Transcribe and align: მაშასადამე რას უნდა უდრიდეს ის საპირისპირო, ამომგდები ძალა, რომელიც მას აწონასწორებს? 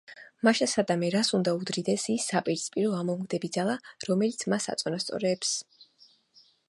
მაშასადამე 0.47 1.09
რას 1.15 1.29
უნდა 1.39 1.53
უდრიდეს 1.57 2.05
ის 2.13 2.25
საპირისპირო, 2.31 2.95
ამომგდები 3.01 3.51
ძალა, 3.59 3.77
რომელიც 4.11 4.47
მას 4.55 4.67
აწონასწორებს? 4.75 5.53